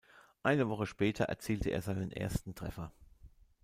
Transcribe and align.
Eine 0.41 0.67
Woche 0.67 0.87
später 0.87 1.25
erzielte 1.25 1.69
er 1.69 1.83
seinen 1.83 2.11
ersten 2.11 2.55
Treffer. 2.55 2.91